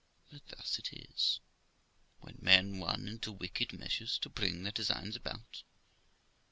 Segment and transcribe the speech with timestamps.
[0.31, 1.39] But thus it is,
[2.21, 5.61] when men run into wicked measures to bring their designs about.